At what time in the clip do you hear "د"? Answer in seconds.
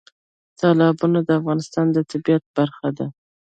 1.23-1.29, 1.91-1.97